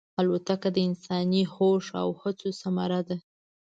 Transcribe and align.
الوتکه 0.19 0.69
د 0.75 0.77
انساني 0.87 1.43
هوش 1.53 1.85
او 2.01 2.07
هڅو 2.21 2.49
ثمره 2.61 2.99
ده. 3.07 3.17